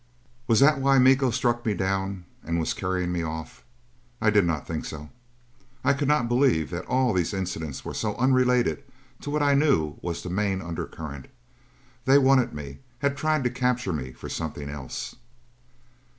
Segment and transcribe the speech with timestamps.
[0.47, 3.63] Was that why Miko struck me down and was carrying me off?
[4.19, 5.11] I did not think so.
[5.83, 8.81] I could not believe that all these incidents were so unrelated
[9.19, 11.27] to what I knew was the main undercurrent
[12.05, 15.17] They wanted me, had tried to capture me for something else.